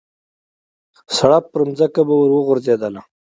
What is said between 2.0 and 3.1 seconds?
به ور وغورځېدله.